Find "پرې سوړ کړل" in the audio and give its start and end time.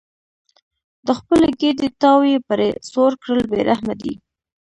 2.47-3.43